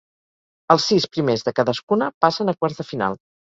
Els 0.75 0.87
sis 0.91 1.05
primers 1.17 1.45
de 1.51 1.55
cadascuna 1.61 2.09
passen 2.27 2.53
a 2.55 2.59
quarts 2.61 2.83
de 2.83 2.91
final. 2.93 3.23